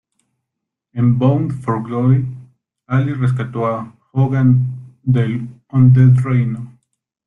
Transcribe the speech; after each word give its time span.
En 0.95 1.19
Bound 1.19 1.53
for 1.63 1.79
Glory, 1.83 2.25
Allie 2.89 3.13
rescató 3.13 3.93
Hogan 4.13 4.97
del 5.03 5.47
Undead 5.71 6.19
Reino. 6.23 6.75